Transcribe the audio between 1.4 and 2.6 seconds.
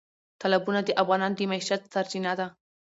معیشت سرچینه ده.